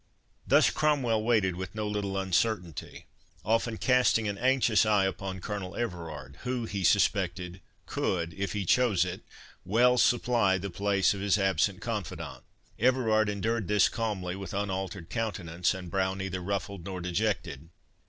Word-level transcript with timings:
Thus 0.47 0.71
Cromwell 0.71 1.21
waited 1.23 1.55
with 1.55 1.75
no 1.75 1.87
little 1.87 2.17
uncertainty, 2.17 3.05
often 3.45 3.77
casting 3.77 4.27
an 4.27 4.35
anxious 4.35 4.83
eye 4.83 5.05
upon 5.05 5.41
Colonel 5.41 5.75
Everard, 5.75 6.37
who, 6.41 6.65
he 6.65 6.83
suspected, 6.83 7.61
could, 7.85 8.33
if 8.33 8.53
he 8.53 8.65
chose 8.65 9.05
it, 9.05 9.21
well 9.63 9.99
supply 9.99 10.57
the 10.57 10.71
place 10.71 11.13
of 11.13 11.21
his 11.21 11.37
absent 11.37 11.81
confidant. 11.81 12.41
Everard 12.79 13.29
endured 13.29 13.67
this 13.67 13.89
calmly, 13.89 14.35
with 14.35 14.55
unaltered 14.55 15.11
countenance, 15.11 15.71
and 15.75 15.91
brow 15.91 16.15
neither 16.15 16.41
ruffled 16.41 16.83
nor 16.83 16.99
dejected. 16.99 17.69